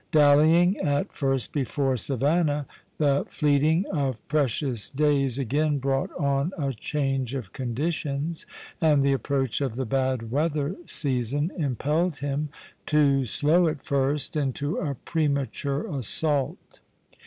Dallying 0.11 0.77
at 0.77 1.13
first 1.13 1.51
before 1.51 1.95
Savannah, 1.95 2.65
the 2.97 3.23
fleeting 3.27 3.85
of 3.91 4.27
precious 4.29 4.89
days 4.89 5.37
again 5.37 5.77
brought 5.77 6.09
on 6.19 6.53
a 6.57 6.73
change 6.73 7.35
of 7.35 7.53
conditions, 7.53 8.47
and 8.81 9.03
the 9.03 9.13
approach 9.13 9.61
of 9.61 9.75
the 9.75 9.85
bad 9.85 10.31
weather 10.31 10.75
season 10.87 11.51
impelled 11.55 12.15
him, 12.15 12.49
too 12.87 13.27
slow 13.27 13.67
at 13.67 13.85
first, 13.85 14.35
into 14.35 14.77
a 14.77 14.95
premature 14.95 15.85
assault. 15.95 16.81